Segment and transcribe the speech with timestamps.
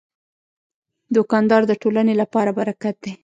[1.15, 3.13] دوکاندار د ټولنې لپاره برکت دی.